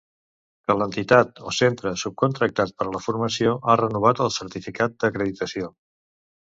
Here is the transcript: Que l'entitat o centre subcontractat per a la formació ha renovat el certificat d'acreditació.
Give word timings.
Que 0.69 0.75
l'entitat 0.77 1.41
o 1.51 1.53
centre 1.57 1.93
subcontractat 2.05 2.73
per 2.79 2.89
a 2.89 2.91
la 2.97 3.05
formació 3.09 3.55
ha 3.73 3.79
renovat 3.87 4.27
el 4.27 4.35
certificat 4.41 5.01
d'acreditació. 5.05 5.75